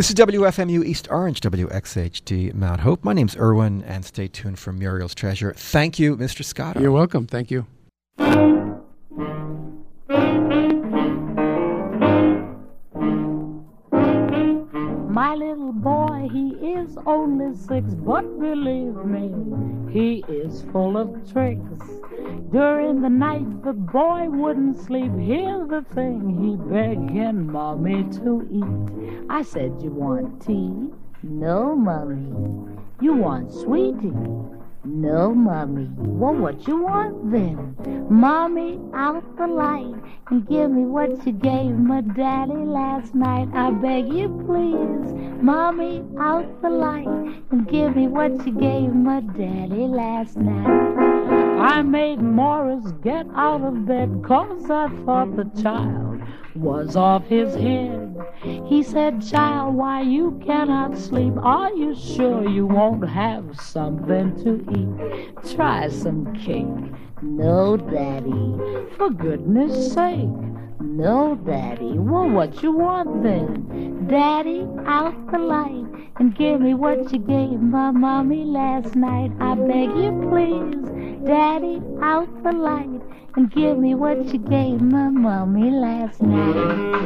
[0.00, 3.04] This is WFMU East Orange, WXHD Mount Hope.
[3.04, 5.52] My name's Irwin, and stay tuned for Muriel's Treasure.
[5.54, 6.42] Thank you, Mr.
[6.42, 6.80] Scott.
[6.80, 7.26] You're welcome.
[7.26, 7.66] Thank you.
[15.30, 19.30] My little boy, he is only six, but believe me,
[19.92, 21.84] he is full of tricks.
[22.50, 25.12] During the night, the boy wouldn't sleep.
[25.12, 29.24] Here's the thing, he begging mommy to eat.
[29.30, 30.90] I said, You want tea?
[31.22, 32.74] No, mommy.
[33.00, 34.10] You want sweetie?
[34.82, 35.90] No, mommy.
[35.98, 37.76] Well, what you want then?
[38.08, 39.94] Mommy, out the light
[40.30, 43.48] and give me what you gave my daddy last night.
[43.52, 45.12] I beg you, please.
[45.42, 47.06] Mommy, out the light
[47.50, 51.39] and give me what you gave my daddy last night.
[51.60, 56.22] I made Morris get out of bed cause I thought the child
[56.54, 58.16] was off his head.
[58.66, 61.34] He said, Child, why you cannot sleep?
[61.36, 65.54] Are you sure you won't have something to eat?
[65.54, 66.94] Try some cake.
[67.20, 68.56] No, Daddy.
[68.96, 70.28] For goodness sake.
[70.80, 71.98] No, Daddy.
[71.98, 74.06] Well, what you want then?
[74.06, 75.84] Daddy, out the light
[76.18, 79.30] and give me what you gave my mommy last night.
[79.40, 81.26] I beg you, please.
[81.26, 83.02] Daddy, out the light
[83.36, 87.00] and give me what you gave my mommy last night.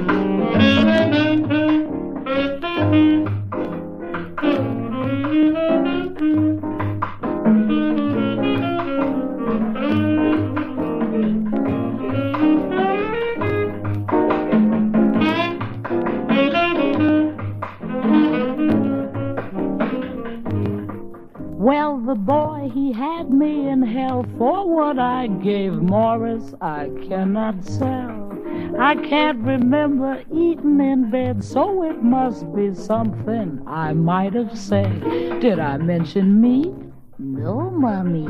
[21.64, 27.64] Well, the boy, he had me in hell for what I gave Morris, I cannot
[27.64, 28.36] sell.
[28.78, 35.00] I can't remember eating in bed, so it must be something I might have said.
[35.40, 36.74] Did I mention meat?
[37.18, 38.28] No, Mommy.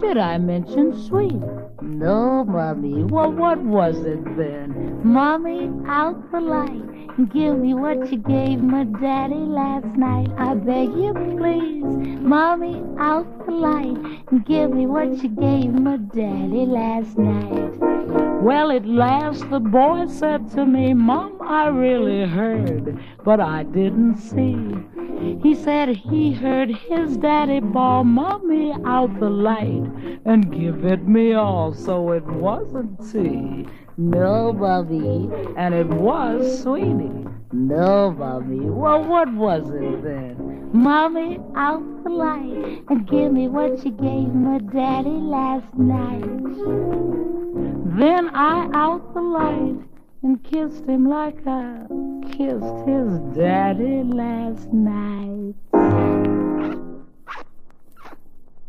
[0.00, 1.42] Did I mention sweet?
[1.82, 3.04] No, Mommy.
[3.04, 4.98] Well, what was it then?
[5.04, 6.91] Mommy, out the light
[7.32, 10.28] give me what you gave my daddy last night.
[10.38, 11.84] I beg you, please.
[12.20, 17.72] Mommy, out the light give me what you gave my daddy last night.
[18.42, 24.16] Well, at last the boy said to me, Mom, I really heard, but I didn't
[24.16, 25.38] see.
[25.42, 29.86] He said he heard his daddy bawl, Mommy, out the light
[30.24, 33.66] and give it me all, so it wasn't tea.
[33.98, 37.26] No, Bobby, and it was sweetie.
[37.52, 40.70] No, Bobby, well, what was it then?
[40.72, 46.22] Mommy, out the light and give me what you gave my daddy last night.
[47.98, 49.76] Then I out the light
[50.22, 51.84] and kissed him like I
[52.30, 55.54] kissed his daddy last night.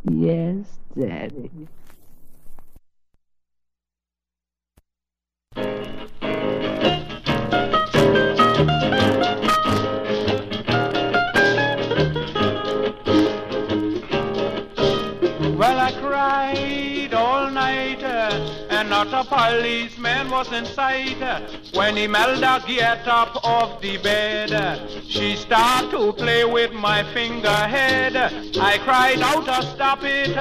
[0.03, 1.49] Yes, daddy.
[5.55, 6.12] Thank you.
[19.23, 21.17] A policeman was in sight.
[21.73, 24.51] When Imelda get up off the bed,
[25.07, 28.15] she start to play with my finger head.
[28.57, 30.35] I cried out, uh, stop it,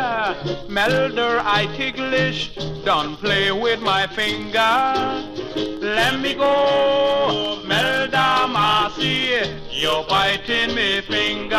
[0.69, 2.55] Melder, I ticklish,
[2.85, 4.73] don't play with my finger.
[5.81, 9.41] Let me go, Melda Marcy,
[9.71, 11.57] you're biting me finger.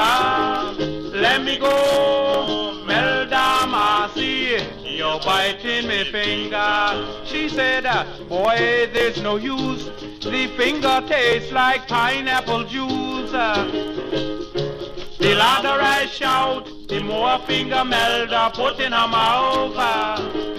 [1.15, 2.72] Let me go,
[5.23, 7.23] biting me finger.
[7.25, 9.85] She said, uh, boy, there's no use.
[10.19, 13.31] The finger tastes like pineapple juice.
[13.31, 20.52] The louder I shout, the more finger Melda put in her mouth.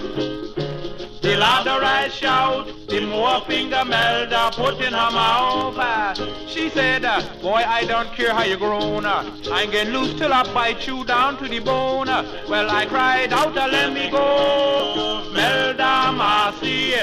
[1.35, 5.77] Uh, the louder I shout, the more finger Melda put in her mouth.
[5.77, 6.13] Uh,
[6.47, 9.05] She said, uh, boy, I don't care how you grown.
[9.05, 12.07] uh, I get loose till I bite you down to the bone.
[12.07, 12.23] uh.
[12.49, 15.29] Well, I cried out, uh, let me go.
[15.33, 16.93] Melda Marcy,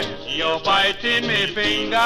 [0.43, 1.97] you're biting me finger.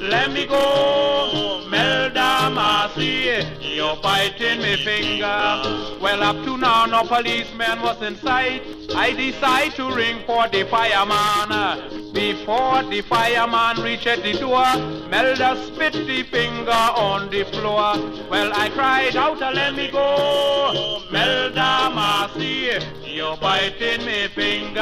[0.00, 1.66] Let me go.
[1.68, 5.98] Melda Marcy, you're biting me finger.
[6.00, 8.62] Well, up to now, no policeman was in sight.
[8.94, 12.12] I decide to ring for the fireman.
[12.14, 14.64] Before the fireman reached the door,
[15.10, 17.92] Melda spit the finger on the floor.
[18.30, 21.02] Well, I cried out, let me go.
[21.12, 22.70] Melda Marcy,
[23.04, 24.80] you're biting me finger.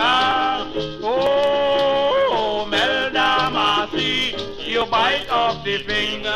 [1.03, 2.36] Oh,
[4.77, 6.29] you bite off the finger.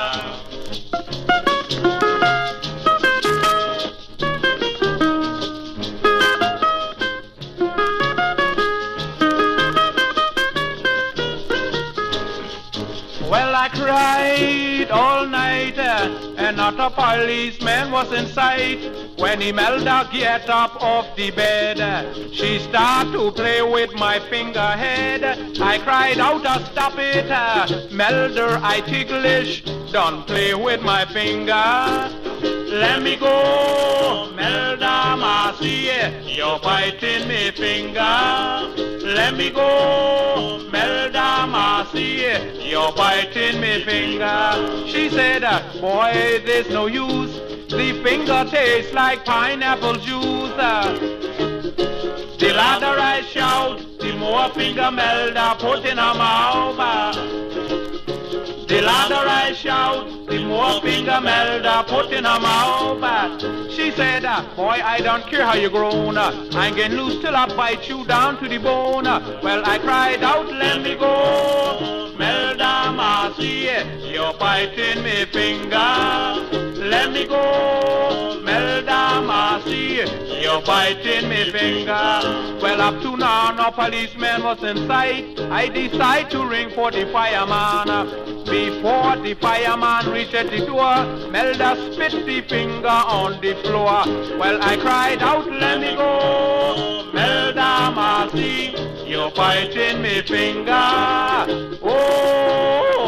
[13.28, 15.19] Well, I cried all
[16.50, 18.80] and not a policeman was in sight.
[19.18, 21.78] When Imelda get up off the bed,
[22.32, 25.22] she start to play with my finger head.
[25.60, 27.28] I cried out, uh, stop it,
[27.92, 29.62] Melder, I ticklish,
[29.92, 31.68] don't play with my finger.
[32.82, 35.90] Let me go, Melda Marcy,
[36.24, 38.16] you're biting me finger.
[39.04, 40.49] Let me go,
[41.92, 44.86] Marcy, you're biting me finger.
[44.86, 47.34] She said, uh, boy, there's no use.
[47.68, 50.54] The finger tastes like pineapple juice.
[52.38, 56.78] The louder I shout, the more finger Melda uh, put in her mouth.
[56.78, 57.89] Uh,
[58.80, 63.40] Louder I shout, the more finger Melda put in her mouth.
[63.70, 64.22] She said,
[64.56, 66.16] boy, I don't care how you grown.
[66.16, 69.04] I'm getting loose till I bite you down to the bone.
[69.04, 72.14] Well, I cried out, let me go.
[72.18, 73.68] Melda Marcy,
[74.02, 76.59] you're biting me finger.
[76.90, 77.70] Let me go,
[80.50, 82.58] you're biting me finger.
[82.60, 85.38] Well, up to now, no policeman was in sight.
[85.50, 88.44] I decide to ring for the fireman.
[88.44, 94.04] Before the fireman reached the door, Melda spit the finger on the floor.
[94.38, 98.74] Well, I cried out, let me go, Melda Marcy,
[99.06, 100.72] you're biting me finger.
[101.82, 102.99] Oh,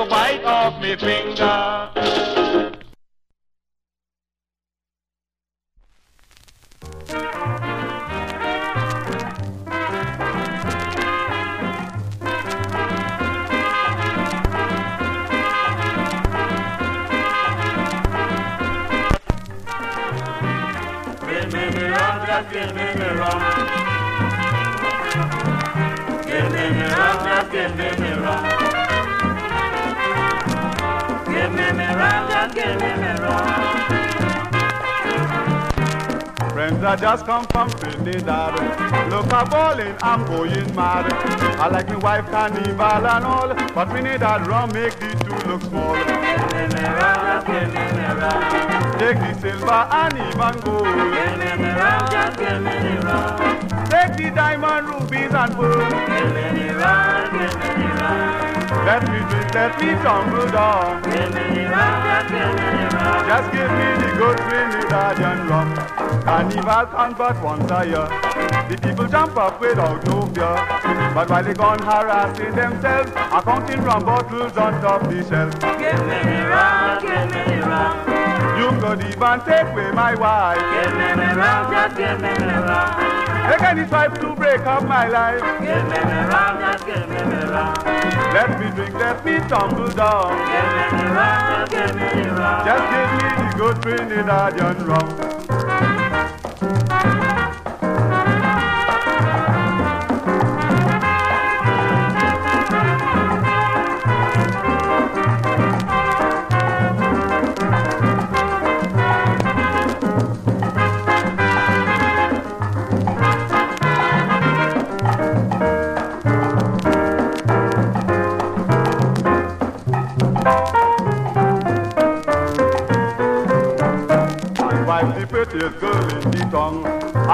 [0.00, 1.90] you bite off me finger.
[21.26, 22.16] Give me me rum,
[22.52, 23.08] give me me
[26.94, 27.99] rum, just give me
[36.50, 38.54] Friends, I just come from Trinidad.
[39.08, 41.12] Look, I'm balling, I'm going mad.
[41.60, 45.94] I like my wife carnival and all, but Trinidad rum make the two look small.
[48.98, 50.86] Take the silver and even gold.
[53.90, 56.00] Take the diamond, rubies and pearls.
[58.70, 58.86] Give me me rum, give me me rum.
[58.86, 61.02] Let me drink, let me tumble down.
[61.02, 63.20] Give me me rum, just give me me rum.
[63.26, 65.68] Just give me the good Trinidadian rum.
[66.22, 68.08] Carnival comes but once a year.
[68.68, 70.54] The people jump up without no fear.
[71.14, 75.52] But while they gone harassing themselves, are counting rum bottles on top the shelf.
[75.60, 77.94] Give me me rum, give me me rum.
[78.56, 80.58] You could even take away my wife.
[80.58, 83.29] Give me me rum, just give me me rum.
[83.50, 85.40] Take any stripe to break up my life.
[85.58, 87.74] Give me me rum, just give me me rum.
[88.32, 90.38] Let me drink, let me tumble down.
[90.46, 92.64] Give me me rum, just give me me rum.
[92.64, 95.29] Just give me the good Trinidadian rum.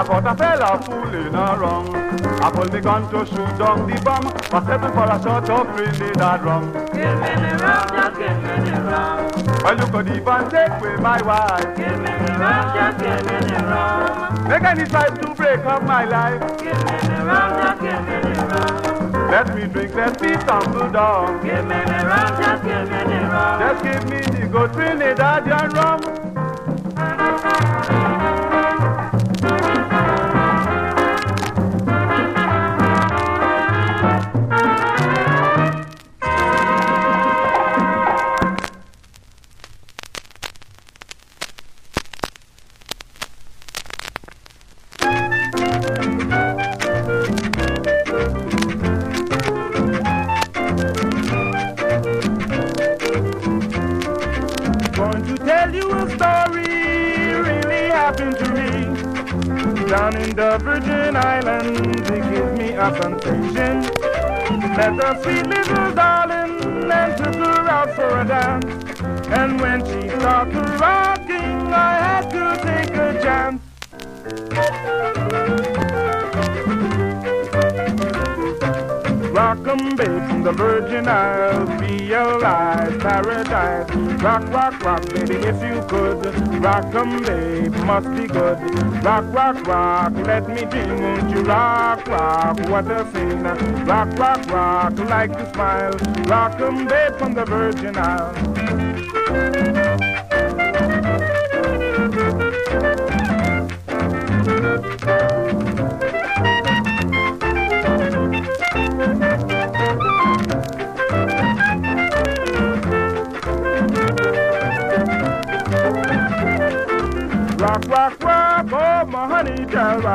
[0.07, 1.91] Caught a fella fooling around.
[2.41, 5.67] I pulled me gun to shoot down the bomb, but settled for a shot of
[5.75, 6.73] Trinidad rum.
[6.95, 9.19] Give me the rum, just give me me rum.
[9.63, 11.77] Well, you could even take away my wife.
[11.77, 14.49] Give me me rum, just give me me rum.
[14.49, 16.41] Make any stripe to break up my life.
[16.63, 19.31] Give me the rum, just give me me rum.
[19.31, 21.43] Let me drink, let me tumble down.
[21.43, 23.59] Give me the rum, just give me the rum.
[23.61, 26.26] Just give me the good Trinidadian rum.
[65.07, 68.67] A sweet little darling and took her out for a dance.
[69.29, 73.63] And when she started rocking, I had to take a chance.
[79.31, 81.71] Rock 'em, babe, from the Virgin Isles.
[81.81, 83.86] Realize paradise.
[84.27, 86.27] Rock, rock, rock, baby, if you could.
[86.61, 88.59] Rock 'em, babe, must be good.
[89.05, 91.01] Rock, rock, rock, let me dream.
[91.01, 93.45] Won't you rock, rock, what a scene.
[93.87, 95.95] Rock, rock, rock, like to smile.
[96.27, 98.56] Rock 'em, babe, from the Virgin Isles.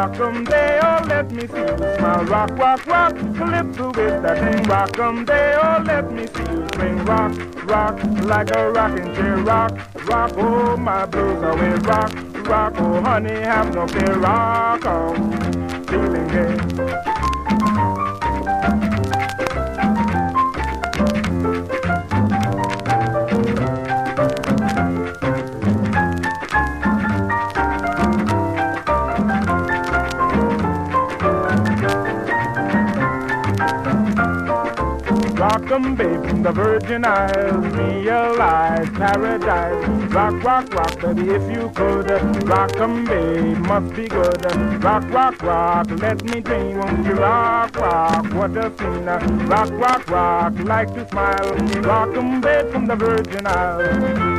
[0.01, 2.25] Rock 'em, they all oh, let me see you smile.
[2.25, 4.63] Rock, rock, rock, lips with that thing.
[4.63, 7.05] Rock 'em, they all oh, let me see you swing.
[7.05, 7.33] Rock,
[7.65, 9.37] rock, like a rocking chair.
[9.37, 9.71] Rock,
[10.07, 11.73] rock, oh my blues away.
[11.91, 12.11] Rock,
[12.47, 14.15] rock, oh honey, have no fear.
[14.15, 15.13] Rock, oh,
[15.87, 17.00] feeling gay.
[35.71, 37.65] 'Em, babe, from the Virgin Isles.
[37.75, 39.87] Realize paradise.
[40.13, 42.09] Rock, rock, rock, baby, if you could.
[42.47, 44.43] Rock, 'em, babe, must be good.
[44.83, 46.79] Rock, rock, rock, let me dream.
[46.79, 49.05] Won't you rock, rock, what a scene.
[49.47, 51.55] Rock, rock, rock, like to smile.
[51.83, 54.30] Rock 'em, babe, from the Virgin Isles.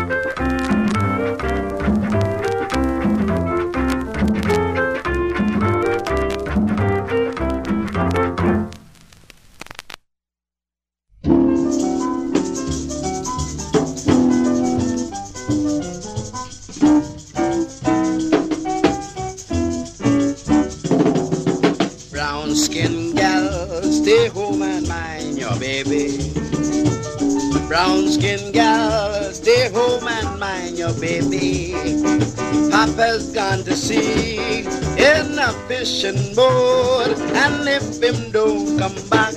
[32.82, 34.66] Papa's gone to sea
[34.98, 39.34] in a fishing boat, and if him don't come back,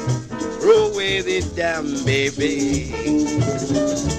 [0.59, 4.14] throw away the damn baby.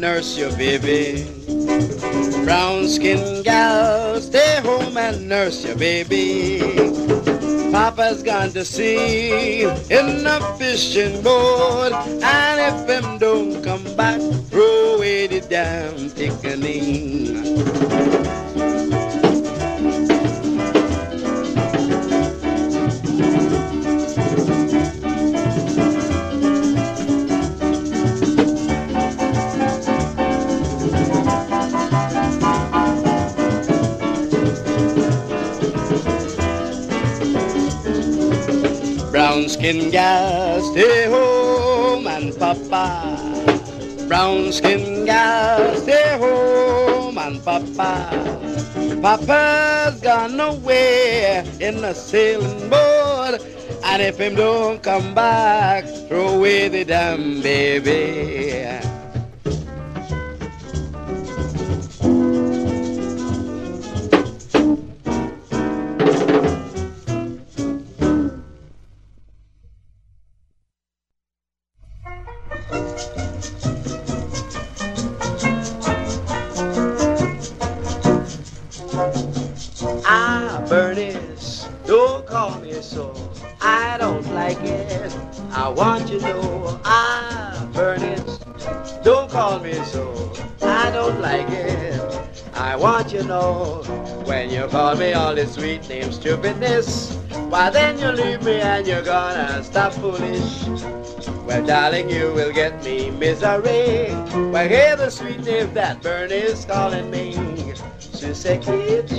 [0.00, 1.26] Nurse your baby.
[2.44, 6.60] Brown skin gal, stay home and nurse your baby.
[7.72, 14.20] Papa's gone to sea in a fishing boat, and if him don't come back,
[39.68, 39.90] skin
[40.72, 43.04] stay home and papa.
[44.08, 48.08] Brown skin gal, stay home and papa.
[49.02, 53.40] Papa's gone away in a sailing boat.
[53.84, 58.47] And if him don't come back, throw away the damn baby.
[94.70, 97.16] Call me all this sweet names, stupidness,
[97.48, 100.66] why then you leave me and you're gonna stop foolish.
[101.46, 104.12] Well, darling, you will get me misery.
[104.52, 107.32] Well, hear the sweet name that Bernie's calling me.
[108.14, 109.14] She said, kids,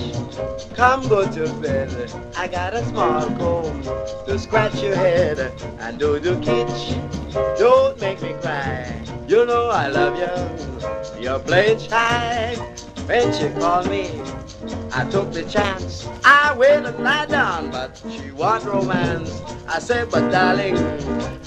[0.76, 2.14] come go to bed.
[2.38, 3.82] I got a small comb
[4.28, 5.40] to scratch your head
[5.80, 6.96] and do the kitch.
[7.58, 9.02] Don't make me cry.
[9.28, 11.24] You know I love you.
[11.24, 12.56] You're playing shy
[13.08, 14.22] when she call me.
[14.92, 16.08] I took the chance.
[16.24, 19.42] I waited and lie down, but she want romance.
[19.68, 20.78] I said, but darling,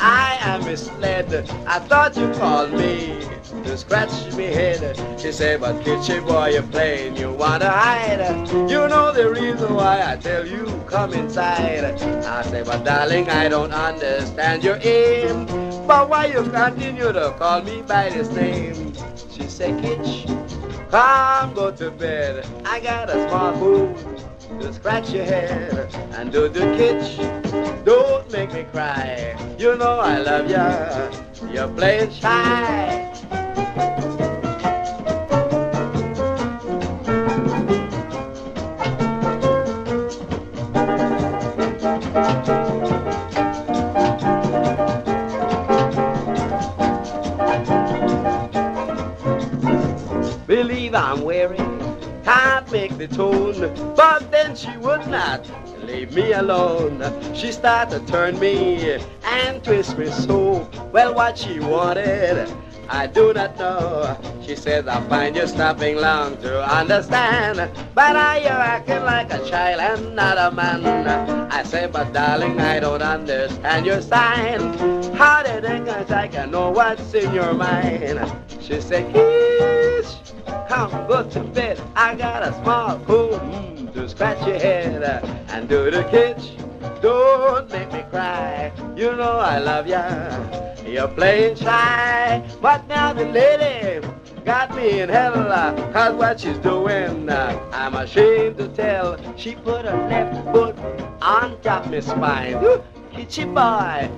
[0.00, 1.33] I am misled.
[1.66, 3.26] I thought you called me
[3.64, 4.97] to scratch me head.
[5.21, 8.49] She said, but kitchen boy, you're playing, you wanna hide.
[8.71, 11.85] You know the reason why I tell you come inside.
[11.85, 15.47] I said, but darling, I don't understand your aim.
[15.87, 18.92] But why you continue to call me by this name?
[19.31, 20.26] She said, Kitch,
[20.92, 22.46] come go to bed.
[22.66, 23.94] I got a small fool
[24.61, 27.16] to scratch your head and do the kitch.
[27.84, 29.34] Don't make me cry.
[29.58, 31.11] You know I love ya.
[31.50, 33.08] You're playing shy.
[50.94, 51.56] I'm weary,
[52.25, 55.49] can't make the tune, but then she would not
[55.84, 57.02] leave me alone.
[57.34, 60.68] She started to turn me and twist me so.
[60.92, 62.49] Well, what she wanted,
[62.92, 64.18] I do not know.
[64.46, 67.56] She says I find you stopping long to understand,
[67.94, 71.50] but I you're acting like a child and not a man.
[71.50, 74.75] I say, but darling, I don't understand your sign.
[75.14, 78.20] How did it I can know what's in your mind?
[78.61, 80.34] She said, Kiss,
[80.68, 81.80] come go to bed.
[81.96, 85.00] I got a small comb to scratch your head
[85.50, 86.56] and do the kitch.
[87.00, 88.73] Don't make me cry.
[88.97, 90.02] You know I love ya.
[90.85, 94.04] You're playing shy, but now the lady
[94.44, 95.35] got me in hell.
[95.92, 99.18] Cause what she's doing, I'm ashamed to tell.
[99.37, 100.76] She put her left foot
[101.23, 102.61] on top of my spine.
[102.61, 102.82] Woo,
[103.12, 104.11] Kitchy boy,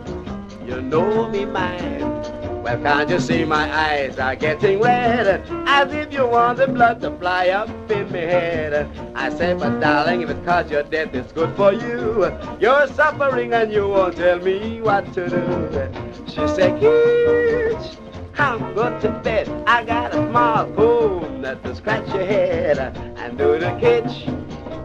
[0.67, 2.44] you know me mine.
[2.65, 5.45] Well, can't you see my eyes are getting red?
[5.67, 8.89] As if you want the blood to fly up in my head.
[9.15, 13.53] I say, but darling, if it cause your death it's good for you, you're suffering
[13.53, 16.27] and you won't tell me what to do.
[16.27, 17.99] She said, Kitch,
[18.33, 19.47] come go to bed.
[19.67, 22.79] I got a small comb that will scratch your head
[23.19, 24.27] and do the kitch.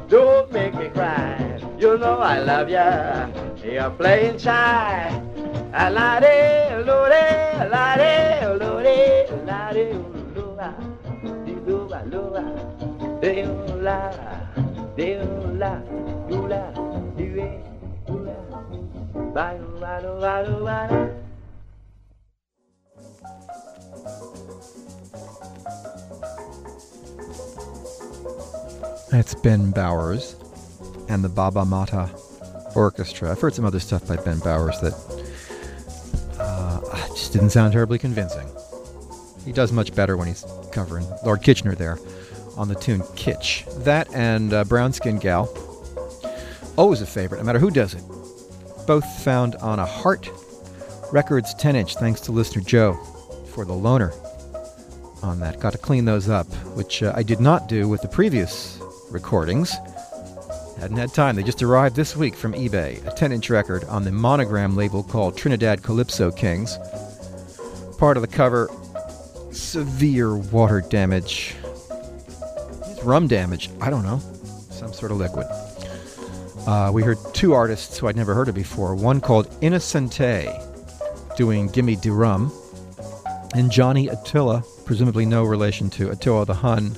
[0.09, 1.61] Don't make me cry.
[1.77, 3.29] You know I love ya.
[3.63, 5.28] You're playing shy.
[29.12, 30.36] That's Ben Bowers
[31.10, 32.10] and the Baba Motta
[32.75, 33.32] Orchestra.
[33.32, 34.93] I've heard some other stuff by Ben Bowers that
[36.69, 38.47] uh, just didn't sound terribly convincing.
[39.45, 41.97] He does much better when he's covering Lord Kitchener there
[42.58, 43.65] on the tune Kitch.
[43.79, 45.49] That and uh, Brown Skin Gal.
[46.75, 48.03] Always a favorite, no matter who does it.
[48.86, 50.29] Both found on a Hart
[51.12, 52.93] Records 10 inch, thanks to listener Joe
[53.53, 54.13] for the loaner
[55.23, 55.60] on that.
[55.60, 58.79] Got to clean those up, which uh, I did not do with the previous
[59.10, 59.73] recordings.
[60.79, 61.35] Hadn't had time.
[61.35, 63.05] They just arrived this week from eBay.
[63.05, 66.77] A 10 inch record on the monogram label called Trinidad Calypso Kings.
[67.97, 68.69] Part of the cover
[69.51, 71.55] severe water damage.
[73.03, 73.69] Rum damage.
[73.81, 74.19] I don't know.
[74.71, 75.47] Some sort of liquid.
[76.65, 78.95] Uh, we heard two artists who I'd never heard of before.
[78.95, 80.65] One called Innocentay
[81.39, 82.51] doing Gimme de Rum,
[83.55, 86.97] and Johnny Attila, presumably no relation to Attila the Hun,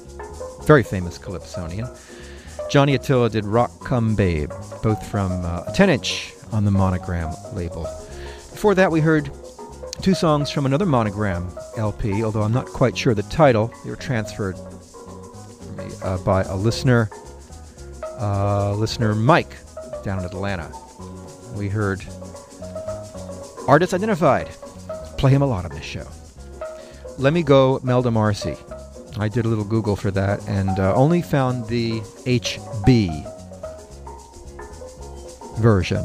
[0.63, 1.87] very famous Calypsonian.
[2.71, 4.49] Johnny Attila did Rock Cum Babe,
[4.81, 7.83] both from uh, a 10 inch on the Monogram label.
[7.83, 9.29] Before that, we heard
[10.01, 13.73] two songs from another Monogram LP, although I'm not quite sure the title.
[13.83, 14.55] They were transferred
[15.75, 17.09] me, uh, by a listener,
[18.17, 19.53] uh, listener Mike
[20.05, 20.71] down in Atlanta.
[21.57, 22.01] We heard
[23.67, 24.47] Artist Identified.
[25.17, 26.07] Play him a lot on this show.
[27.17, 28.55] Let Me Go, Melda Marcy.
[29.17, 33.27] I did a little Google for that and uh, only found the HB
[35.59, 36.03] version.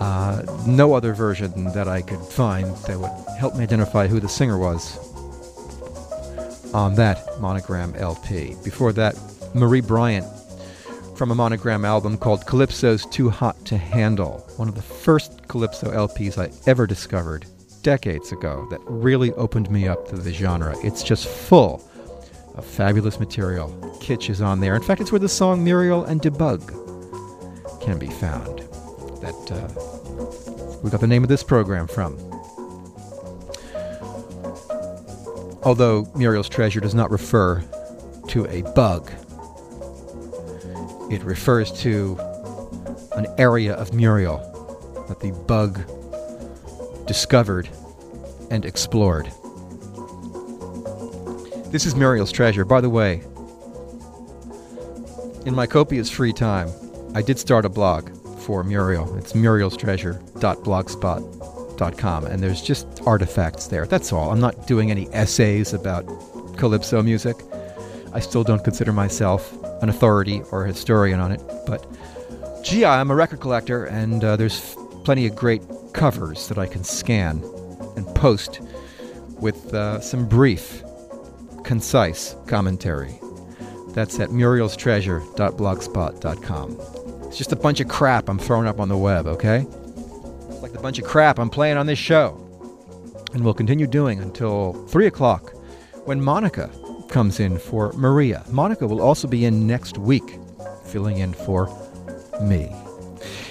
[0.00, 4.28] Uh, no other version that I could find that would help me identify who the
[4.28, 4.98] singer was
[6.74, 8.56] on that monogram LP.
[8.64, 9.16] Before that,
[9.54, 10.26] Marie Bryant
[11.16, 15.92] from a monogram album called Calypso's Too Hot to Handle, one of the first Calypso
[15.92, 17.46] LPs I ever discovered
[17.84, 20.74] decades ago that really opened me up to the genre.
[20.82, 21.86] It's just full
[22.56, 23.68] of fabulous material.
[24.00, 24.74] Kitch is on there.
[24.74, 26.72] In fact, it's where the song Muriel and De Bug
[27.80, 28.60] can be found.
[29.20, 32.16] That uh, we got the name of this program from.
[35.62, 37.62] Although Muriel's Treasure does not refer
[38.28, 39.10] to a bug.
[41.10, 42.18] It refers to
[43.12, 44.38] an area of Muriel
[45.08, 45.80] that the bug
[47.06, 47.68] discovered
[48.50, 49.26] and explored.
[51.70, 52.64] This is Muriel's treasure.
[52.64, 53.22] By the way,
[55.44, 56.70] in my copious free time,
[57.14, 59.16] I did start a blog for Muriel.
[59.16, 63.86] It's murielstreasure.blogspot.com, and there's just artifacts there.
[63.86, 64.30] That's all.
[64.30, 66.06] I'm not doing any essays about
[66.56, 67.36] calypso music.
[68.12, 71.86] I still don't consider myself an authority or a historian on it, but
[72.62, 75.62] gee, I'm a record collector, and uh, there's plenty of great
[75.94, 77.42] covers that I can scan
[77.96, 78.60] and post
[79.40, 80.82] with uh, some brief,
[81.64, 83.18] concise commentary.
[83.88, 87.26] That's at murielstreasure.blogspot.com.
[87.26, 89.66] It's just a bunch of crap I'm throwing up on the web, okay?
[90.48, 92.40] It's like the bunch of crap I'm playing on this show.
[93.32, 95.52] And we'll continue doing until 3 o'clock
[96.04, 96.70] when Monica
[97.08, 98.44] comes in for Maria.
[98.50, 100.38] Monica will also be in next week,
[100.84, 101.68] filling in for
[102.42, 102.74] me.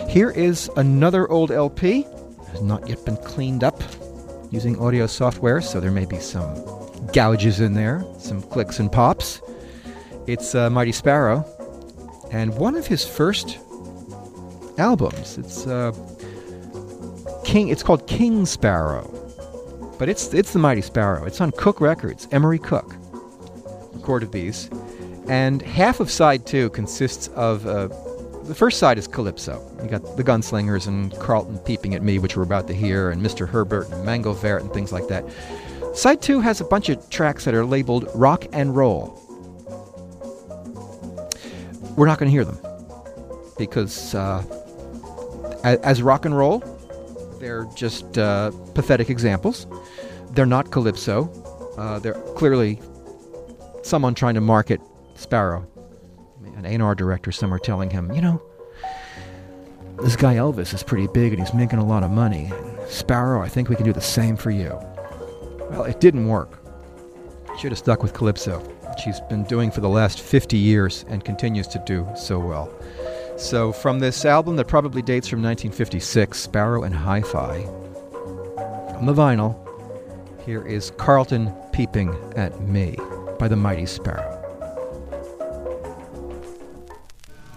[0.10, 2.06] Here is another old LP.
[2.54, 3.82] Has not yet been cleaned up
[4.52, 6.54] using audio software, so there may be some
[7.12, 9.42] gouges in there, some clicks and pops.
[10.28, 11.44] It's uh, Mighty Sparrow,
[12.32, 13.58] and one of his first
[14.78, 15.40] albums.
[15.40, 15.94] It's uh,
[17.44, 17.70] King.
[17.70, 19.10] It's called King Sparrow,
[19.98, 21.26] but it's it's the Mighty Sparrow.
[21.26, 22.28] It's on Cook Records.
[22.32, 22.96] Emory Cook
[23.94, 24.70] recorded these,
[25.28, 27.66] and half of side two consists of.
[27.66, 27.90] Uh,
[28.46, 29.62] the first side is Calypso.
[29.82, 33.22] You got the Gunslingers and Carlton peeping at me, which we're about to hear, and
[33.22, 33.48] Mr.
[33.48, 35.26] Herbert and Mango Vert and things like that.
[35.94, 39.20] Side two has a bunch of tracks that are labeled rock and roll.
[41.96, 42.58] We're not going to hear them
[43.58, 44.44] because, uh,
[45.64, 46.60] as, rock and roll,
[47.40, 49.68] they're just uh, pathetic examples.
[50.32, 51.30] They're not calypso.
[51.78, 52.82] Uh, they're clearly
[53.84, 54.82] someone trying to market
[55.16, 55.68] Sparrow.
[56.56, 58.42] An A&R director somewhere telling him, you know,
[60.02, 62.52] this guy Elvis is pretty big and he's making a lot of money.
[62.88, 64.78] Sparrow, I think we can do the same for you.
[65.70, 66.60] Well, it didn't work.
[67.60, 68.62] Should have stuck with Calypso.
[69.04, 72.72] She's been doing for the last 50 years and continues to do so well.
[73.38, 77.64] So, from this album that probably dates from 1956, Sparrow and Hi Fi,
[78.96, 79.58] on the vinyl,
[80.46, 82.96] here is Carlton Peeping at Me
[83.40, 84.33] by the Mighty Sparrow.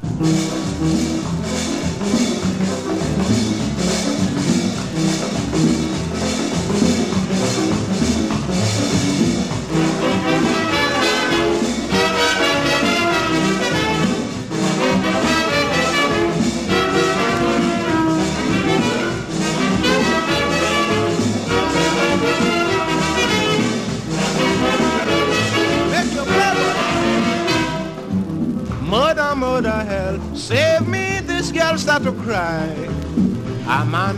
[0.02, 1.05] On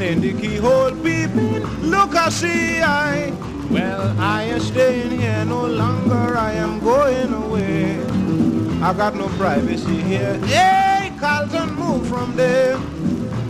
[0.09, 3.31] in the keyhole peeping, look I see I.
[3.71, 8.01] Well, I am staying here no longer, I am going away.
[8.81, 10.39] I got no privacy here.
[10.47, 12.81] Hey, Carlton, move from there.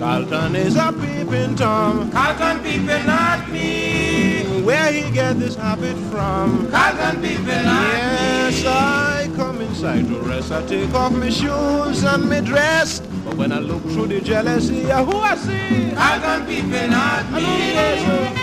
[0.01, 2.11] Carlton is a peeping Tom.
[2.11, 4.43] Carlton peeping at me.
[4.63, 6.69] Where he get this habit from?
[6.73, 8.63] Carlton peeping at yes, me.
[8.63, 10.51] Yes, I come inside to rest.
[10.51, 13.01] I take off my shoes and my dress.
[13.29, 15.93] But when I look through the jealousy, who I see?
[15.95, 18.38] I can people peeping at me.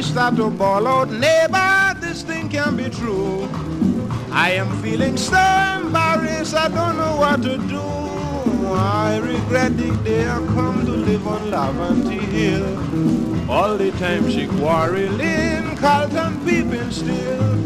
[0.00, 3.46] She start to bawl out, neighbor, this thing can be true.
[4.32, 7.82] I am feeling so embarrassed, I don't know what to do.
[8.72, 13.50] I regret the day I come to live on Laventille Hill.
[13.50, 17.56] All the time she quarreling, Carlton peeping still.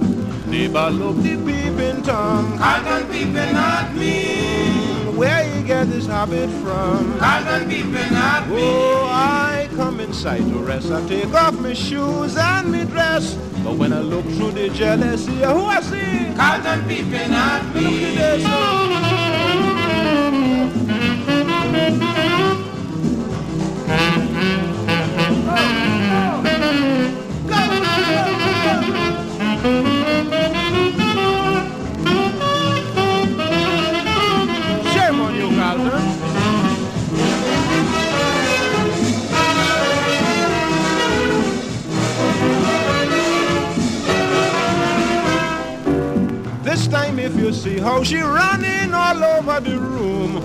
[0.49, 5.15] Neighbor look the peeping Tom, Carlton peeping at me.
[5.17, 7.17] Where you get this habit from?
[7.21, 8.57] Carlton peeping at me.
[8.61, 8.84] Oh,
[10.25, 10.91] inside to rest.
[10.91, 13.35] I take off my shoes and my dress.
[13.63, 16.35] But when I look through the jealousy, who I see?
[16.35, 17.81] Carlton peeping at me.
[17.83, 19.14] Look at this.
[47.65, 50.37] See how she running all over the room.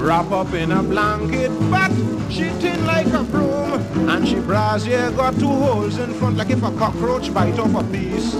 [0.00, 1.90] Wrap up in a blanket, but
[2.30, 4.08] she thin like a broom.
[4.08, 7.84] And she brassiere got two holes in front like if a cockroach bite off a
[7.92, 8.32] piece.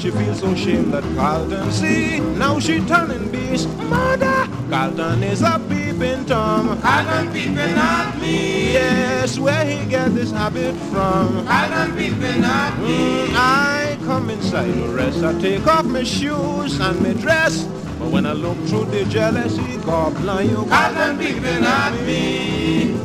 [0.00, 3.68] She feels so shame that Carlton see, now she turning beast.
[3.90, 6.80] Mother, Carlton is a peeping Tom.
[6.80, 8.74] Carlton peeping at me.
[8.74, 11.44] Yes, where he get this habit from.
[11.46, 13.26] Carlton peeping at me.
[13.26, 17.64] Mm, I come inside to rest, I take off my shoes and my dress.
[17.98, 20.64] But when I look through the jealousy, God blind you.
[20.64, 22.97] Carlton peeping at me.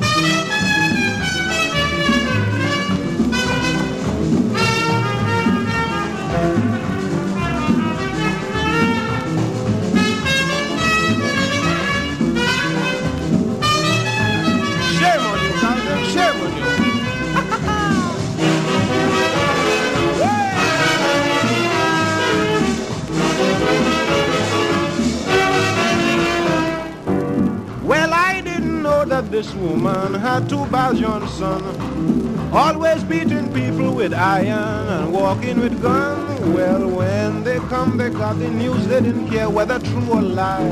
[29.33, 32.53] This woman had two Belgian sons.
[32.53, 36.53] Always beating people with iron and walking with gun.
[36.53, 40.69] Well, when they come, they got the news, they didn't care whether true or lie.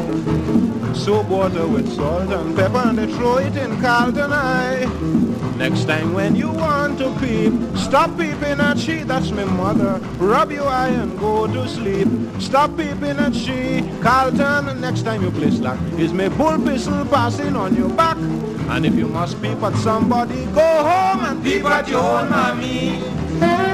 [0.93, 5.31] Soap water with salt and pepper and they throw it in Carlton Eye.
[5.62, 10.00] Next time when you want to peep, stop peeping at she, that's my mother.
[10.17, 12.08] Rub your eye and go to sleep.
[12.41, 15.80] Stop peeping at she, Carlton, next time you play slack.
[16.00, 18.17] Is my bull pistol passing on your back?
[18.17, 23.70] And if you must peep at somebody, go home and peep at your own mommy.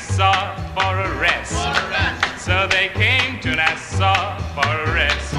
[0.00, 1.52] Nassau for a rest.
[2.40, 5.30] So they came to Nassau for a rest.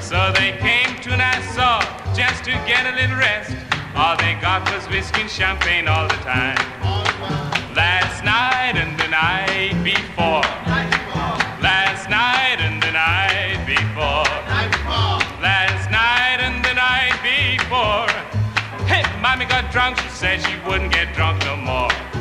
[0.00, 1.80] So they came to Nassau
[2.14, 3.54] just to get a little rest.
[3.94, 6.56] All they got was whiskey and champagne all the time.
[7.76, 10.48] Last night and the night before.
[11.60, 14.24] Last night and the night before.
[15.42, 18.08] Last night and the night before.
[18.88, 19.98] Hey, mommy got drunk.
[19.98, 22.13] She said she wouldn't get drunk no more.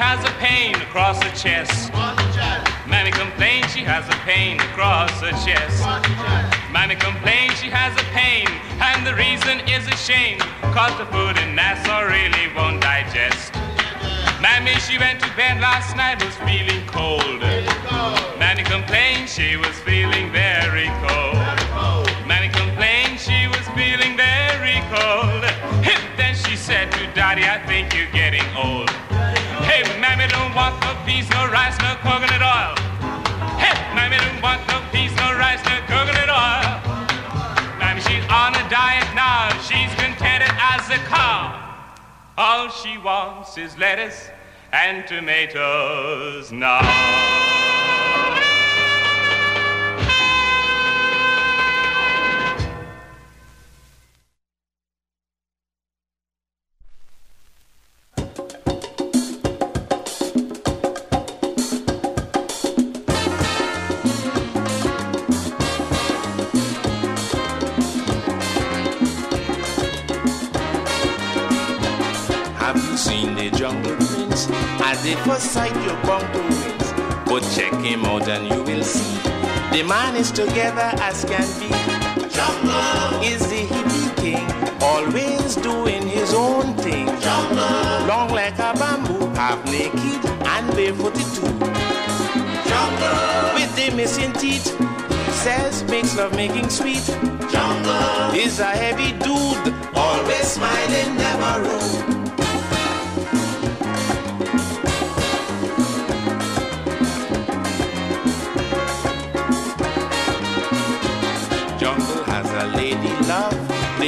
[0.00, 1.92] Has a pain across her chest.
[2.88, 5.84] Mammy complains she has a pain across her chest.
[6.72, 8.48] Mammy complains she has a pain,
[8.80, 10.40] and the reason is a shame,
[10.72, 13.52] cause the food in Nassau really won't digest.
[14.40, 17.44] Mammy, she went to bed last night, was feeling cold.
[18.40, 21.36] Mammy complained she was feeling very cold.
[22.24, 25.44] Mammy complained she was feeling very cold.
[26.16, 28.88] Then she said to Daddy, I think you're getting old.
[30.20, 32.76] Mammy don't want no peas, no rice, no coconut oil.
[33.56, 37.78] Hey, Mammy don't want no peas, no rice, no coconut oil.
[37.78, 39.48] Mammy, she's on a diet now.
[39.62, 41.74] She's contented as a cow.
[42.36, 44.28] All she wants is lettuce
[44.74, 46.80] and tomatoes now.
[73.60, 74.48] Jungle prince?
[74.80, 76.88] As if a sight you're bound to wins.
[77.28, 79.20] But check him out and you will see.
[79.70, 81.68] The man is together as can be.
[82.36, 84.46] Jungle is the hippie king,
[84.80, 87.06] always doing his own thing.
[87.20, 91.52] Jungle, long like a bamboo, half naked and barefooted too.
[92.70, 94.68] Jungle, with the missing teeth,
[95.44, 97.04] says makes love making sweet.
[97.52, 102.19] Jungle is a heavy dude, always smiling, never rude.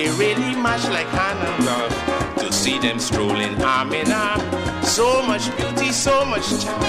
[0.03, 2.37] They really match like hand and glove.
[2.39, 4.41] To see them strolling arm in arm.
[4.83, 6.83] So much beauty, so much charm.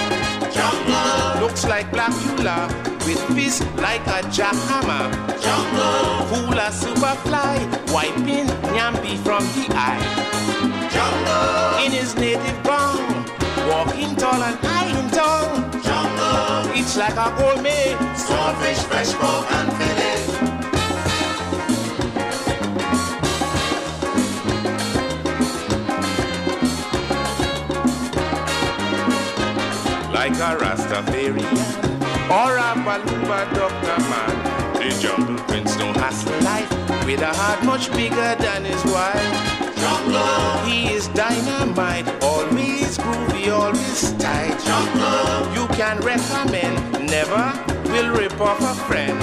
[0.52, 2.66] Jungle looks like black Blacula
[3.06, 5.04] with fist like a jackhammer.
[5.44, 7.54] Jungle fool a superfly,
[7.94, 10.02] wiping Nyambi from the eye.
[10.90, 12.98] Jungle in his native bong,
[13.70, 15.70] walking tall and high in tongue.
[15.84, 19.73] Jungle it's like a gourmet, swordfish, fresh pork and
[30.24, 31.58] like a Rastafarian
[32.30, 34.32] or a Baluba doctor man.
[34.72, 36.70] The jungle prince don't hassle life
[37.04, 39.32] with a heart much bigger than his wife.
[39.76, 44.56] Jungle, he is dynamite, always groovy, always tight.
[44.64, 47.44] Jungle, you can recommend, never
[47.92, 49.20] will rip off a friend.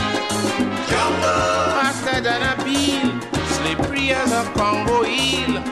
[0.91, 3.09] Jungle, faster than a beal,
[3.57, 5.70] slippery as a Congo eel.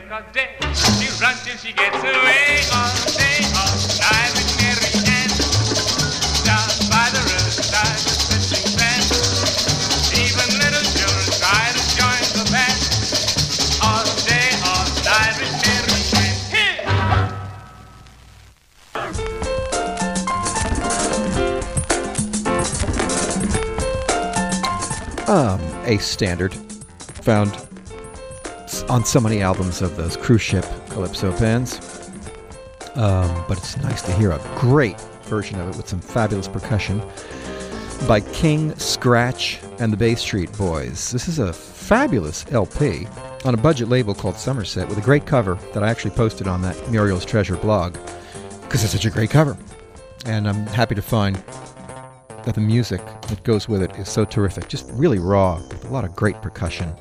[0.00, 0.48] Break of day.
[0.74, 5.30] She runs till she gets away all day, all night with Mary Ann.
[6.44, 8.00] Down by the roadside,
[8.76, 9.08] the.
[10.12, 12.78] Even little children try to join the band.
[13.82, 16.02] All day, all night with Mary
[16.52, 16.84] Ann.
[25.28, 26.54] Um, a standard
[27.22, 27.65] found
[28.88, 32.10] on so many albums of those cruise ship calypso bands.
[32.94, 37.02] Um, but it's nice to hear a great version of it with some fabulous percussion
[38.06, 41.10] by King Scratch and the Bay Street Boys.
[41.10, 43.06] This is a fabulous LP
[43.44, 46.62] on a budget label called Somerset with a great cover that I actually posted on
[46.62, 47.96] that Muriel's Treasure blog
[48.62, 49.56] because it's such a great cover.
[50.24, 51.36] And I'm happy to find
[52.44, 54.68] that the music that goes with it is so terrific.
[54.68, 56.94] Just really raw, with a lot of great percussion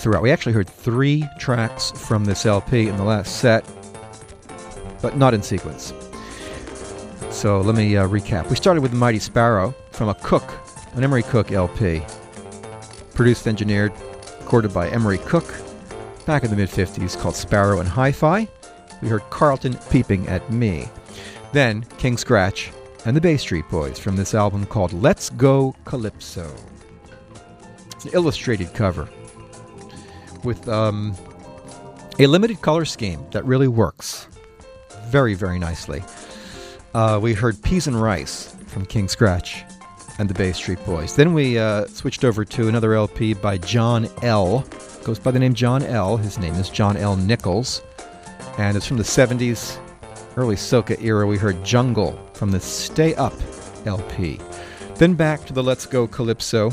[0.00, 0.22] throughout.
[0.22, 3.64] We actually heard three tracks from this LP in the last set,
[5.02, 5.92] but not in sequence.
[7.30, 8.50] So let me uh, recap.
[8.50, 10.50] We started with Mighty Sparrow from a Cook,
[10.94, 12.02] an Emory Cook LP,
[13.14, 13.92] produced, engineered,
[14.40, 15.54] recorded by Emory Cook
[16.26, 18.48] back in the mid 50s, called Sparrow and Hi Fi.
[19.02, 20.88] We heard Carlton peeping at me.
[21.52, 22.70] Then King Scratch
[23.04, 26.54] and the Bay Street Boys from this album called Let's Go Calypso.
[27.92, 29.08] It's an illustrated cover
[30.44, 31.14] with um,
[32.18, 34.28] a limited color scheme that really works
[35.06, 36.02] very, very nicely.
[36.94, 39.64] Uh, we heard Peas and Rice from King Scratch
[40.18, 41.16] and the Bay Street Boys.
[41.16, 44.64] Then we uh, switched over to another LP by John L.
[45.02, 46.16] Goes by the name John L.
[46.16, 47.16] His name is John L.
[47.16, 47.82] Nichols,
[48.58, 49.78] and it's from the 70s,
[50.36, 51.26] early soca era.
[51.26, 53.32] We heard Jungle from the Stay Up
[53.86, 54.38] LP.
[54.96, 56.70] Then back to the Let's Go Calypso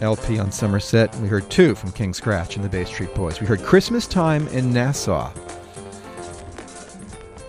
[0.00, 1.14] LP on Somerset.
[1.16, 3.40] We heard two from King Scratch and the Bay Street Boys.
[3.40, 5.30] We heard Christmas Time in Nassau.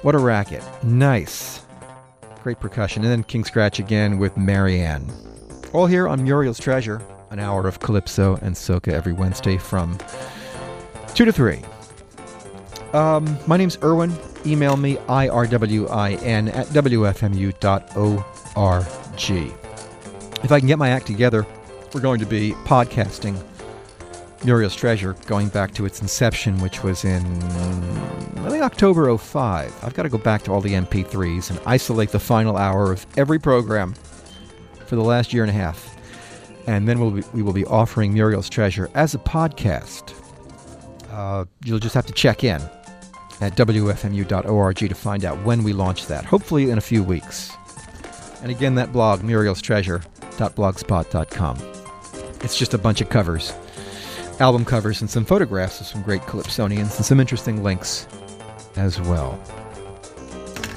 [0.01, 0.63] What a racket.
[0.83, 1.65] Nice.
[2.43, 3.03] Great percussion.
[3.03, 5.11] And then King Scratch again with Marianne.
[5.73, 9.97] All here on Muriel's Treasure, an hour of Calypso and Soca every Wednesday from
[11.15, 11.61] 2 to 3.
[12.93, 14.13] Um, my name's Irwin.
[14.45, 17.55] Email me, irwin at wfmu.org.
[20.43, 21.45] If I can get my act together,
[21.93, 23.41] we're going to be podcasting
[24.43, 27.25] Muriel's Treasure going back to its inception, which was in,
[28.37, 29.83] I think, October 05.
[29.83, 33.07] I've got to go back to all the MP3s and isolate the final hour of
[33.17, 33.95] every program
[34.85, 35.95] for the last year and a half.
[36.67, 40.13] And then we'll be, we will be offering Muriel's Treasure as a podcast.
[41.11, 42.61] Uh, you'll just have to check in
[43.41, 47.51] at wfmu.org to find out when we launch that, hopefully in a few weeks.
[48.41, 51.74] And again, that blog, murielstreasure.blogspot.com.
[52.41, 53.53] It's just a bunch of covers,
[54.39, 58.07] album covers, and some photographs of some great Calypsonians and some interesting links
[58.75, 59.39] as well.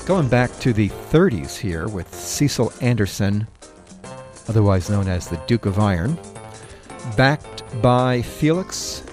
[0.07, 3.47] Going back to the 30s here with Cecil Anderson,
[4.49, 6.19] otherwise known as the Duke of Iron,
[7.17, 9.05] backed by Felix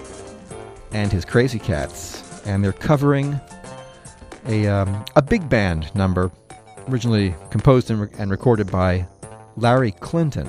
[0.92, 3.38] and his Krazy Kats, and they're covering
[4.46, 6.30] a, um, a big band number
[6.88, 9.06] originally composed and, re- and recorded by
[9.56, 10.48] Larry Clinton.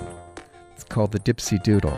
[0.77, 1.97] It's called the Dipsy Doodle.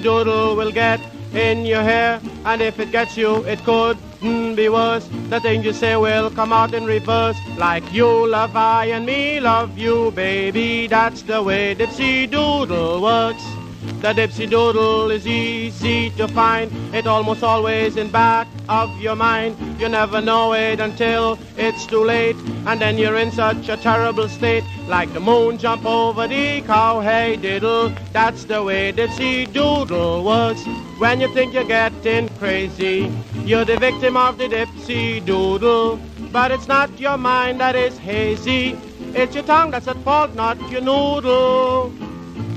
[0.00, 1.00] Doodle will get
[1.34, 5.08] in your hair, and if it gets you, it could be worse.
[5.28, 9.40] The things you say will come out in reverse, like you love I and me
[9.40, 10.86] love you, baby.
[10.86, 13.44] That's the way dipsy doodle works.
[14.00, 16.72] The dipsy doodle is easy to find.
[16.94, 19.56] It almost always in back of your mind.
[19.80, 22.36] You never know it until it's too late.
[22.66, 24.64] And then you're in such a terrible state.
[24.86, 27.00] Like the moon jump over the cow.
[27.00, 30.62] Hey diddle, that's the way the dipsy doodle works.
[30.98, 33.12] When you think you're getting crazy,
[33.44, 35.96] you're the victim of the dipsy doodle.
[36.32, 38.78] But it's not your mind that is hazy.
[39.14, 41.92] It's your tongue that's at fault, not your noodle.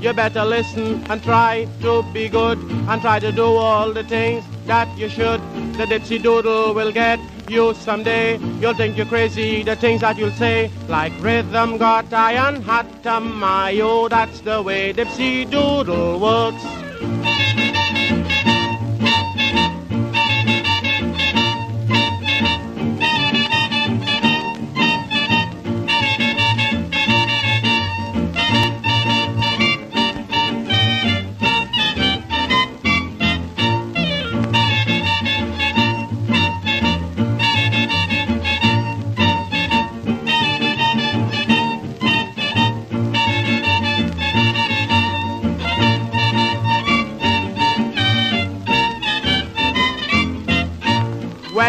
[0.00, 4.42] You better listen and try to be good and try to do all the things
[4.66, 5.40] that you should.
[5.74, 8.38] The dipsy doodle will get you someday.
[8.60, 14.08] You'll think you're crazy, the things that you'll say, like rhythm got iron hot mayo.
[14.08, 16.64] That's the way dipsy doodle works.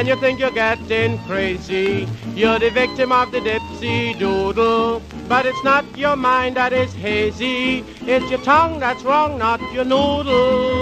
[0.01, 4.99] When you think you're getting crazy, you're the victim of the dipsy doodle.
[5.29, 9.85] But it's not your mind that is hazy, it's your tongue that's wrong, not your
[9.85, 10.80] noodle.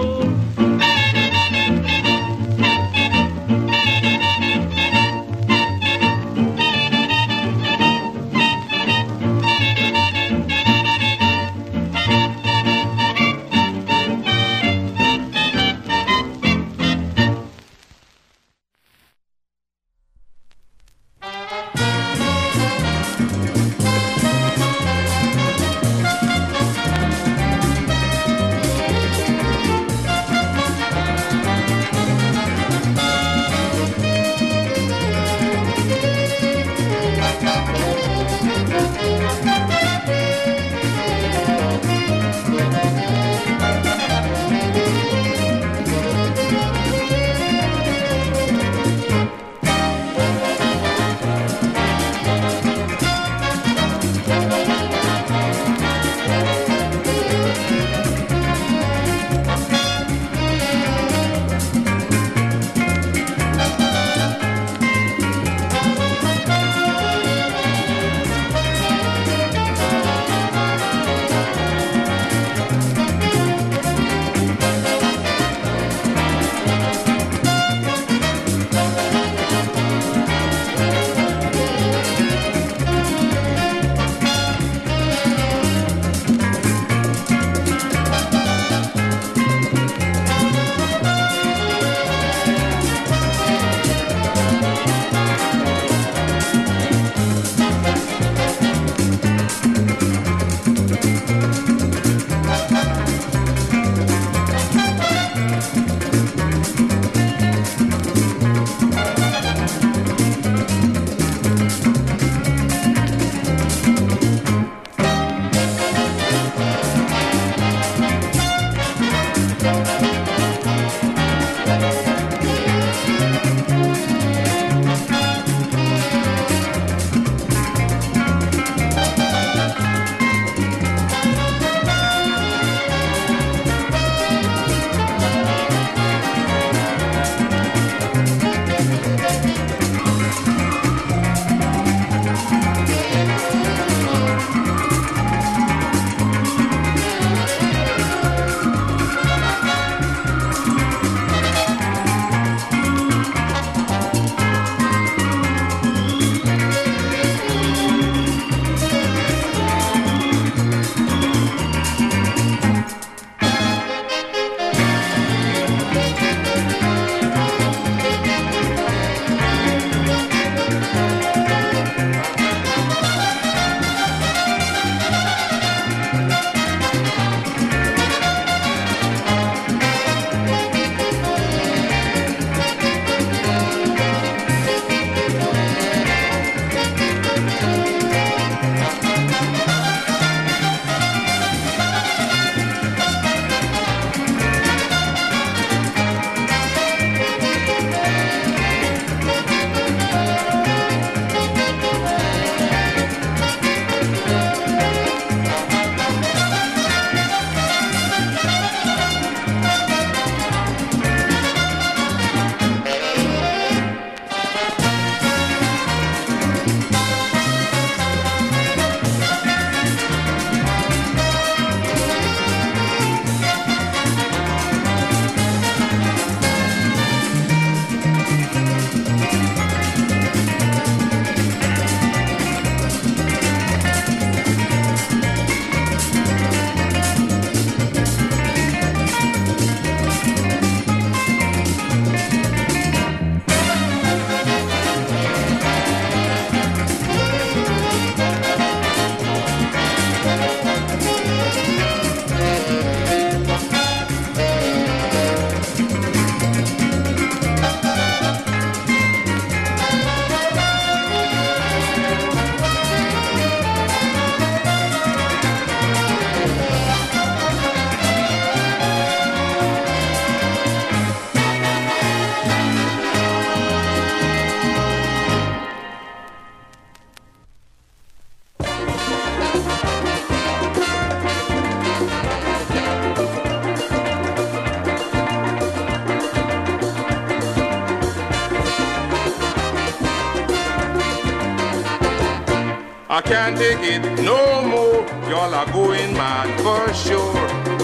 [293.59, 295.03] Take it no more.
[295.29, 297.35] Y'all are going mad for sure.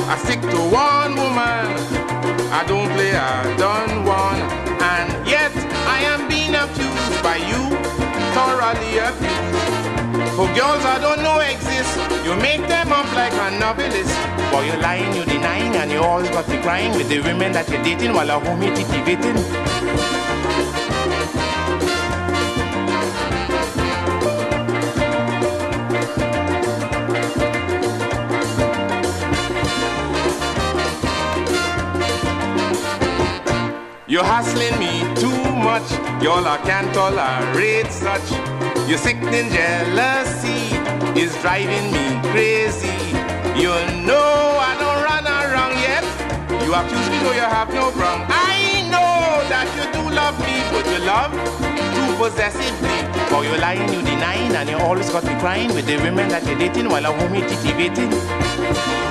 [0.08, 1.68] I stick to one woman.
[2.60, 4.40] I don't play, I done one.
[4.80, 5.52] And yet
[5.96, 7.64] I am being abused by you,
[8.32, 9.76] thoroughly abused.
[10.40, 11.92] For girls I don't know exist,
[12.24, 14.16] you make them up like a novelist.
[14.52, 17.68] Boy, you're lying, you're denying, and you always got to crying with the women that
[17.68, 19.65] you're dating while a homie titivating.
[34.16, 35.92] You're hassling me too much,
[36.24, 38.32] y'all I can't tolerate such.
[38.88, 40.72] Your sickening jealousy
[41.20, 42.96] is driving me crazy.
[43.60, 43.76] You
[44.08, 46.08] know I don't run around yet.
[46.64, 48.24] You accuse me though you have no wrong.
[48.32, 51.36] I know that you do love me, but you love
[51.92, 52.96] too possessively.
[53.28, 56.46] For you're lying, you're denying, and you always got me crying with the women that
[56.46, 59.05] you're dating while a homie titivating.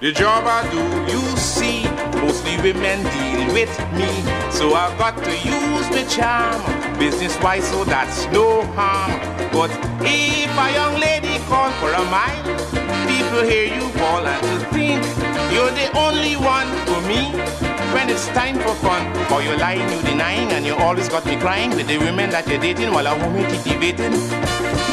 [0.00, 0.80] The job I do,
[1.12, 1.84] you see,
[2.24, 4.08] mostly women deal with me.
[4.50, 6.56] So I've got to use the charm,
[6.98, 9.12] business wise, so that's no harm.
[9.52, 9.68] But
[10.00, 12.44] if a young lady calls for a mile,
[13.04, 15.04] people hear you call and to think
[15.52, 17.36] you're the only one for me.
[17.92, 21.36] When it's time for fun, for you're lying, you're denying, and you always got me
[21.36, 24.89] crying with the women that you're dating while a woman debating.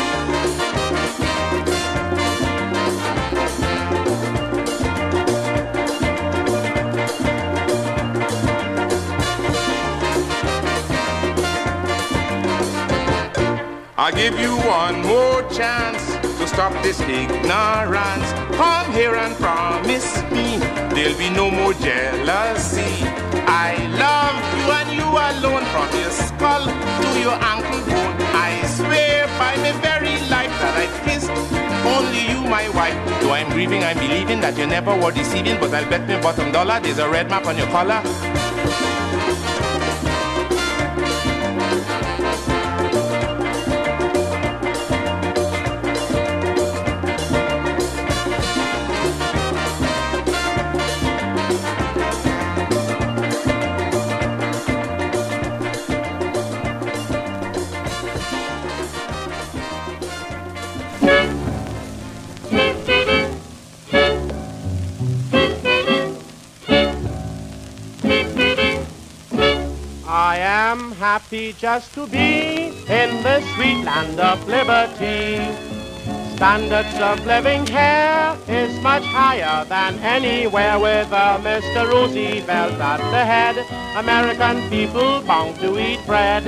[13.99, 18.29] I give you one more chance to stop this ignorance.
[18.53, 20.59] Come here and promise me
[20.93, 22.85] there'll be no more jealousy.
[23.49, 28.15] I love you and you alone from your skull to your ankle bone.
[28.37, 31.31] I swear by the very life that I've kissed,
[31.81, 32.93] only you, my wife.
[33.21, 36.51] Though I'm grieving, I'm believing that you never were deceiving, but I'll bet my bottom
[36.51, 38.03] dollar there's a red map on your collar.
[71.29, 75.43] Just to be in the sweet land of liberty.
[76.37, 81.89] Standards of living here is much higher than anywhere with a Mr.
[81.89, 83.57] Roosevelt at the head.
[83.97, 86.45] American people bound to eat bread.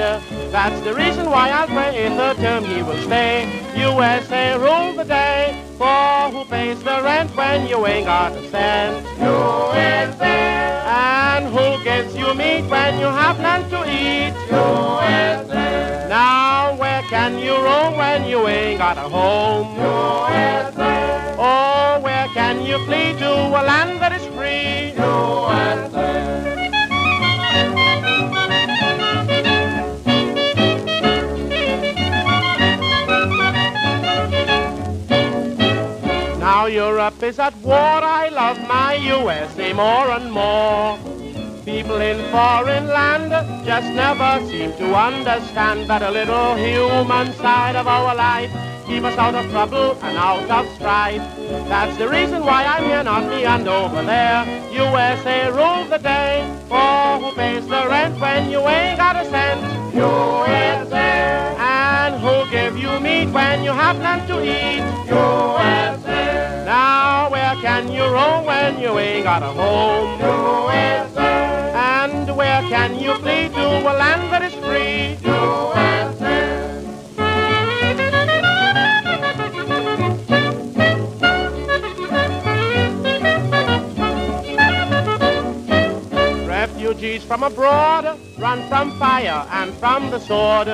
[0.51, 3.49] That's the reason why pray in the term he will stay.
[3.75, 9.05] USA rule the day, for who pays the rent when you ain't got a cent?
[9.19, 10.78] USA.
[11.39, 14.33] And who gives you meat when you have none to eat?
[14.51, 16.05] USA.
[16.09, 19.73] Now where can you roam when you ain't got a home?
[19.77, 21.35] USA.
[21.39, 24.91] Oh, where can you flee to a land that is free?
[24.99, 26.09] USA.
[36.37, 41.18] Now Europe is at war, I love my USA more and more.
[41.65, 43.31] People in foreign land
[43.65, 48.51] just never seem to understand that a little human side of our life
[48.89, 51.21] keep us out of trouble and out of strife.
[51.69, 54.45] That's the reason why I'm here, not me and over there.
[54.71, 59.61] USA rules the day, for who pays the rent when you ain't got a cent?
[59.93, 61.55] USA.
[61.59, 64.81] And who give you meat when you have none to eat?
[65.07, 66.63] USA.
[66.65, 70.19] Now where can you roam when you ain't got a home?
[70.19, 71.08] USA.
[72.69, 75.17] Can you flee to a land that is free?
[75.25, 76.45] USA.
[86.45, 90.67] Refugees from abroad run from fire and from the sword.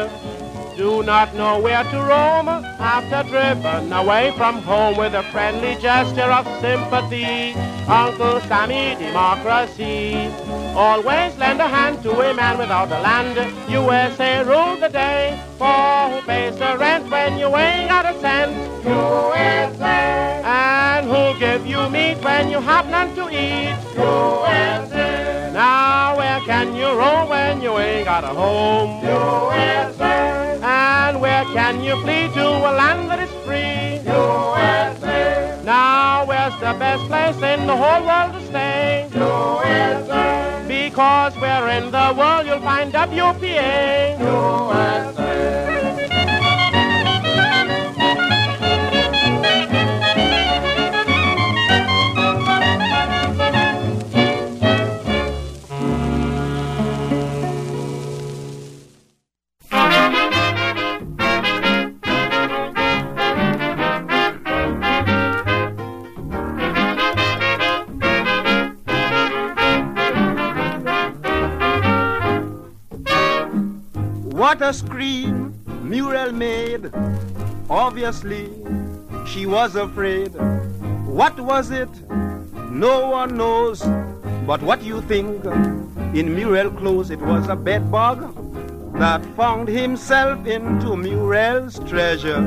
[0.78, 6.32] Do not know where to roam after driven away from home with a friendly gesture
[6.32, 7.54] of sympathy.
[7.88, 10.30] Uncle Sammy Democracy
[10.76, 13.38] Always lend a hand to a man without a land.
[13.70, 15.42] USA rule the day.
[15.58, 18.52] For who pays the rent when you ain't got a cent?
[18.84, 20.42] USA.
[20.44, 23.78] And who'll give you meat when you have none to eat?
[23.96, 25.52] USA.
[25.54, 29.02] Now where can you roam when you ain't got a home?
[29.06, 30.35] USA.
[31.66, 33.98] And can you flee to a land that is free?
[34.06, 35.60] USA.
[35.66, 39.10] Now where's the best place in the whole world to stay?
[39.16, 40.64] USA.
[40.68, 44.20] Because where in the world you'll find WPA?
[44.20, 45.85] USA.
[74.46, 76.92] What a scream Muriel made.
[77.68, 78.52] Obviously,
[79.26, 80.28] she was afraid.
[81.08, 81.90] What was it?
[82.70, 83.82] No one knows.
[84.46, 85.44] But what you think?
[86.14, 88.22] In Muriel clothes, it was a bed bug
[89.00, 92.42] that found himself into Muriel's treasure.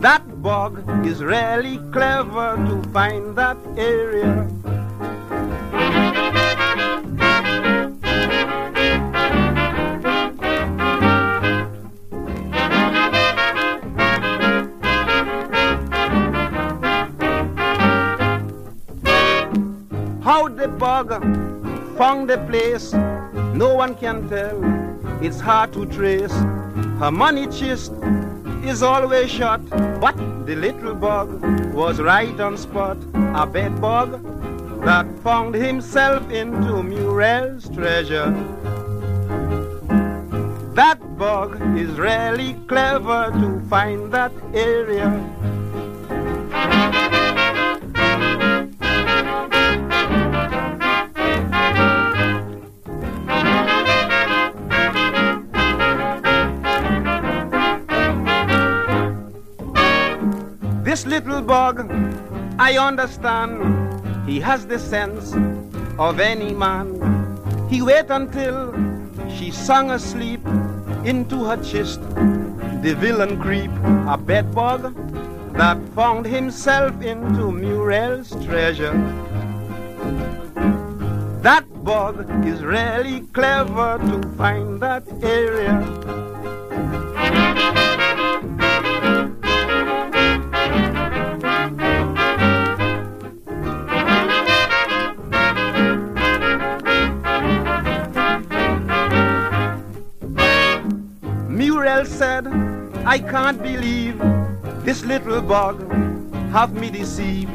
[0.00, 4.48] That bug is really clever to find that area.
[20.82, 21.10] Bug
[21.96, 22.92] found the place,
[23.54, 24.58] no one can tell.
[25.22, 26.32] It's hard to trace.
[27.02, 27.92] Her money chest
[28.64, 29.60] is always shut,
[30.00, 31.28] but the little bug
[31.72, 32.96] was right on spot.
[33.42, 34.10] A bed bug
[34.84, 38.30] that found himself into Muriel's treasure.
[40.74, 45.08] That bug is really clever to find that area.
[61.24, 61.88] Little bug,
[62.58, 65.34] I understand, he has the sense
[65.98, 66.98] of any man.
[67.68, 68.74] He wait until
[69.28, 70.44] she sung asleep
[71.04, 72.00] into her chest.
[72.82, 73.70] The villain creep,
[74.08, 74.94] a bed bug
[75.54, 78.92] that found himself into Muriel's treasure.
[81.42, 85.74] That bug is really clever to find that area.
[103.04, 104.18] I can't believe
[104.84, 105.90] this little bug
[106.50, 107.54] have me deceived.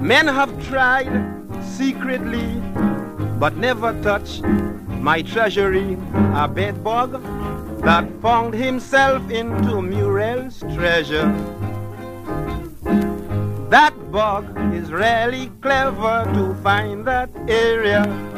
[0.00, 1.10] Men have tried
[1.62, 2.60] secretly,
[3.38, 4.42] but never touched
[5.00, 5.98] my treasury.
[6.34, 7.22] A bed bug
[7.82, 11.28] that found himself into Muriel's treasure.
[13.70, 14.44] That bug
[14.74, 18.29] is really clever to find that area.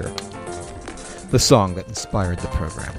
[0.00, 2.94] The song that inspired the program.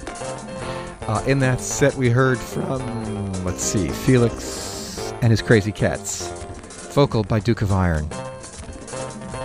[1.08, 6.28] Uh, in that set, we heard from, let's see, Felix and his Krazy Kats,
[6.94, 8.08] vocal by Duke of Iron,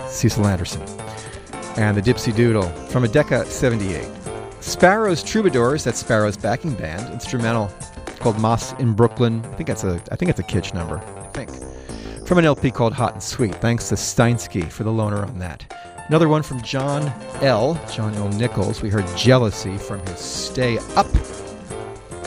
[0.07, 0.83] Cecil Anderson,
[1.75, 4.07] and the Dipsy Doodle from a Decca 78.
[4.59, 7.71] Sparrow's Troubadours, that's Sparrow's backing band, instrumental
[8.19, 9.43] called Mas in Brooklyn.
[9.45, 10.97] I think that's a, I think it's a Kitch number.
[10.97, 11.49] I think
[12.27, 13.55] from an LP called Hot and Sweet.
[13.55, 15.65] Thanks to Steinsky for the loaner on that.
[16.09, 17.79] Another one from John L.
[17.93, 18.29] John L.
[18.29, 18.81] Nichols.
[18.81, 21.05] We heard Jealousy from his Stay Up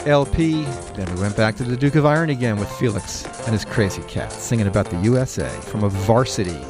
[0.07, 0.63] LP.
[0.95, 4.07] Then we went back to the Duke of Iron again with Felix and his Krazy
[4.07, 6.61] Kat singing about the USA from a Varsity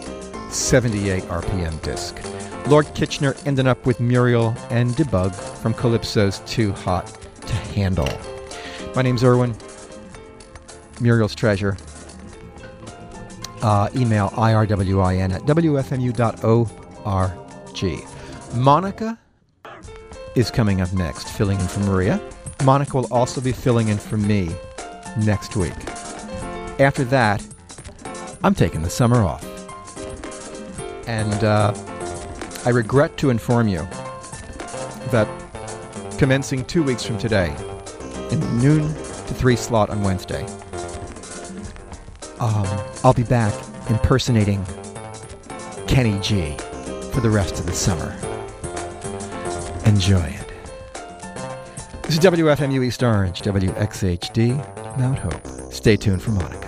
[0.49, 2.19] 78 RPM disc.
[2.67, 7.07] Lord Kitchener ending up with Muriel and De Bug from Calypsos Too Hot
[7.43, 8.09] to Handle.
[8.95, 9.55] My name's Irwin.
[10.99, 11.77] Muriel's Treasure.
[13.61, 16.82] Uh, email irwin at wfmu.org.
[18.55, 19.19] Monica
[20.35, 22.21] is coming up next, filling in for Maria.
[22.65, 24.51] Monica will also be filling in for me
[25.19, 25.75] next week.
[26.79, 27.45] After that,
[28.45, 29.45] I'm taking the summer off.
[31.07, 31.75] And uh,
[32.65, 33.87] I regret to inform you
[35.11, 35.29] that
[36.19, 37.55] commencing two weeks from today,
[38.31, 40.45] in the noon to 3 slot on Wednesday,
[42.41, 42.67] um,
[43.05, 43.53] I'll be back
[43.91, 44.65] impersonating
[45.87, 46.57] Kenny G
[47.13, 48.11] for the rest of the summer.
[49.87, 50.53] Enjoy it.
[52.03, 55.73] This is WFMU East Orange, WXHD, Mount Hope.
[55.73, 56.62] Stay tuned for Monica.